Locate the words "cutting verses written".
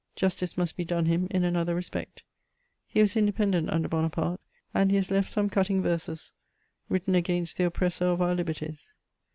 5.47-7.13